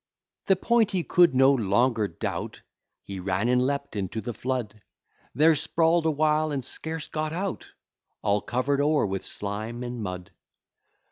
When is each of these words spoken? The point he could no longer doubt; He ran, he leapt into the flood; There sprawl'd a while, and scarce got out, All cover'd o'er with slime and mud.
The 0.47 0.55
point 0.55 0.89
he 0.89 1.03
could 1.03 1.35
no 1.35 1.53
longer 1.53 2.07
doubt; 2.07 2.63
He 3.03 3.19
ran, 3.19 3.47
he 3.47 3.53
leapt 3.53 3.95
into 3.95 4.19
the 4.19 4.33
flood; 4.33 4.81
There 5.35 5.55
sprawl'd 5.55 6.07
a 6.07 6.09
while, 6.11 6.49
and 6.49 6.65
scarce 6.65 7.07
got 7.07 7.33
out, 7.33 7.67
All 8.23 8.41
cover'd 8.41 8.81
o'er 8.81 9.05
with 9.05 9.23
slime 9.23 9.83
and 9.83 10.01
mud. 10.01 10.31